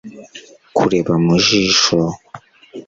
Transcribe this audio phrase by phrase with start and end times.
[0.75, 1.97] kureba mu jisho